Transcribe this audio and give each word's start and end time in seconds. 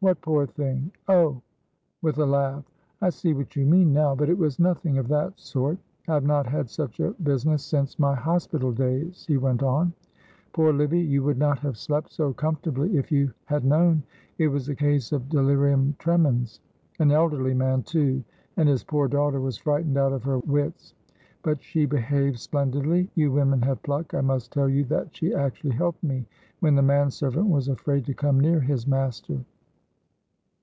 "What 0.00 0.20
poor 0.20 0.46
thing 0.46 0.92
oh," 1.08 1.40
with 2.00 2.18
a 2.18 2.26
laugh, 2.26 2.64
"I 3.00 3.08
see 3.10 3.32
what 3.34 3.56
you 3.56 3.66
mean 3.66 3.92
now, 3.92 4.14
but 4.14 4.28
it 4.28 4.38
was 4.38 4.60
nothing 4.60 4.98
of 4.98 5.08
that 5.08 5.40
sort. 5.40 5.78
I 6.06 6.14
have 6.14 6.24
not 6.24 6.46
had 6.46 6.70
such 6.70 7.00
a 7.00 7.10
business 7.24 7.64
since 7.64 7.98
my 7.98 8.14
hospital 8.14 8.70
days," 8.72 9.24
he 9.26 9.36
went 9.36 9.64
on; 9.64 9.94
"poor 10.52 10.72
Livy, 10.72 11.00
you 11.00 11.24
would 11.24 11.38
not 11.38 11.58
have 11.60 11.76
slept 11.76 12.12
so 12.12 12.32
comfortably 12.32 12.96
if 12.96 13.10
you 13.10 13.32
had 13.46 13.64
known. 13.64 14.04
It 14.38 14.46
was 14.48 14.68
a 14.68 14.76
case 14.76 15.10
of 15.10 15.28
delirium 15.30 15.96
tremens; 15.98 16.60
an 17.00 17.10
elderly 17.10 17.54
man, 17.54 17.82
too, 17.82 18.22
and 18.58 18.68
his 18.68 18.84
poor 18.84 19.08
daughter 19.08 19.40
was 19.40 19.56
frightened 19.58 19.96
out 19.98 20.12
of 20.12 20.22
her 20.22 20.38
wits; 20.40 20.94
but 21.42 21.60
she 21.60 21.84
behaved 21.84 22.38
splendidly; 22.38 23.10
you 23.16 23.32
women 23.32 23.62
have 23.62 23.82
pluck; 23.82 24.14
I 24.14 24.20
must 24.20 24.52
tell 24.52 24.68
you 24.68 24.84
that 24.84 25.16
she 25.16 25.34
actually 25.34 25.72
helped 25.74 26.04
me 26.04 26.26
when 26.60 26.76
the 26.76 26.82
man 26.82 27.10
servant 27.10 27.48
was 27.48 27.66
afraid 27.66 28.04
to 28.04 28.14
come 28.14 28.38
near 28.38 28.60
his 28.60 28.86
master." 28.86 29.40